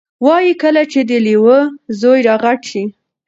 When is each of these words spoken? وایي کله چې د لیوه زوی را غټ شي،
وایي 0.25 0.53
کله 0.63 0.81
چې 0.91 0.99
د 1.09 1.11
لیوه 1.25 1.57
زوی 1.99 2.19
را 2.27 2.35
غټ 2.43 2.59
شي، 2.69 2.83